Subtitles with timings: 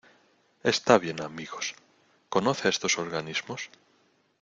[0.63, 1.21] Está bien.
[1.21, 1.75] Amigos.¿
[2.29, 3.69] conoce a estos organismos?